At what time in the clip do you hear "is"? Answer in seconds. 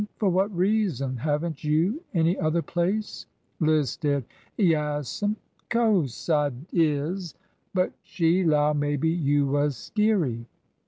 6.73-7.35